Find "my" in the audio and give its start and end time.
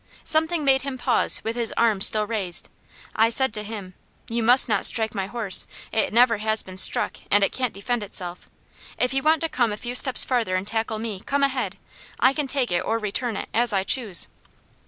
5.13-5.27